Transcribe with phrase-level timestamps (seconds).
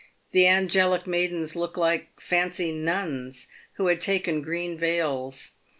[0.31, 5.51] The angelic maidens looked like fancy nuns who had taken green veils.